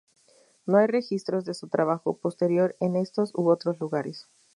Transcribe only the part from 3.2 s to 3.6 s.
u